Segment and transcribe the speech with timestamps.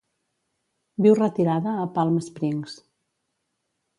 [1.05, 2.79] Viu retirada a Palm Springs.